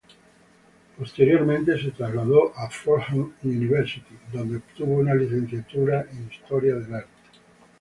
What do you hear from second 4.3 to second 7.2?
donde obtuvo una licenciatura en Historia del Arte.